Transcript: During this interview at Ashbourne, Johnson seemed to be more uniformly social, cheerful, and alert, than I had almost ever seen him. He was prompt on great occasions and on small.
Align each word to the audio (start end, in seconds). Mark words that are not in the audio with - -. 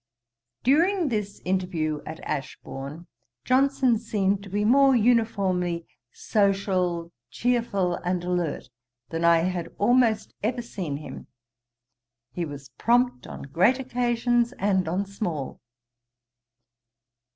During 0.63 1.09
this 1.09 1.41
interview 1.45 2.01
at 2.07 2.19
Ashbourne, 2.21 3.05
Johnson 3.45 3.99
seemed 3.99 4.41
to 4.41 4.49
be 4.49 4.65
more 4.65 4.95
uniformly 4.95 5.85
social, 6.11 7.11
cheerful, 7.29 7.93
and 7.97 8.23
alert, 8.23 8.71
than 9.09 9.23
I 9.23 9.41
had 9.41 9.75
almost 9.77 10.33
ever 10.41 10.63
seen 10.63 10.97
him. 10.97 11.27
He 12.31 12.45
was 12.45 12.69
prompt 12.79 13.27
on 13.27 13.43
great 13.43 13.77
occasions 13.77 14.53
and 14.53 14.87
on 14.87 15.05
small. 15.05 15.61